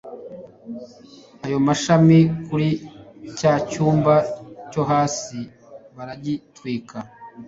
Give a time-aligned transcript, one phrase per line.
[1.45, 2.17] ayo mashami
[2.47, 2.69] kuri
[3.37, 4.15] cya cyumba
[4.71, 5.39] cyo hasi
[5.95, 6.97] baragitwika